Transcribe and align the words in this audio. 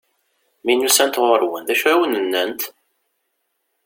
Mi 0.63 0.73
n-usant 0.73 1.19
ɣur-wen, 1.23 1.63
d 1.67 1.69
acu 1.73 1.85
i 1.89 1.91
awen-nnant? 1.93 2.61